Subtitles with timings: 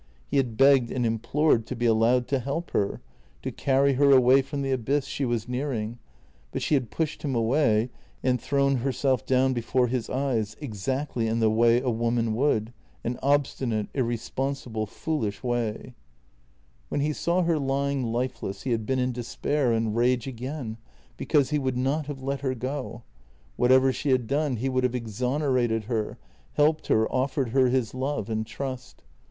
[0.25, 3.01] He had begged and implored to be allowed to help her,
[3.43, 5.99] to carry her away from the abyss she w T as nearing,
[6.51, 7.91] but she had pushed him away
[8.23, 13.19] and thrown herself down before his eyes— exactly in the way a woman would— an
[13.21, 15.69] obstinate, irresponsible, foolish way.
[15.73, 15.83] JENNY
[16.89, 20.77] 299 When he saw her lying lifeless he had been in despair and rage again,
[21.15, 23.03] because he would not have let her go.
[23.55, 26.17] Whatever she had done he would have exonerated her,
[26.53, 29.03] helped her, offered her his love and trust.